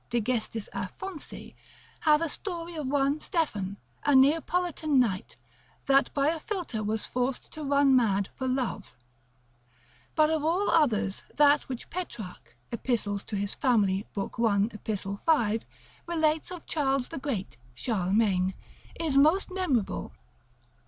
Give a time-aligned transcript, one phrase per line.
[0.09, 0.55] de gest.
[0.73, 1.53] Aphonsi,
[1.99, 5.37] hath a story of one Stephan, a Neapolitan knight,
[5.85, 8.95] that by a philter was forced to run mad for love.
[10.15, 13.05] But of all others, that which Petrarch, epist.
[13.05, 14.05] famil.
[14.15, 14.39] lib.
[14.39, 14.71] 1.
[14.73, 15.21] ep.
[15.23, 15.65] 5,
[16.07, 18.55] relates of Charles the Great (Charlemagne)
[18.99, 20.13] is most memorable.